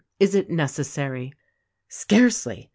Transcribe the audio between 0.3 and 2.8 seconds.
it necessary?" "Scarcely!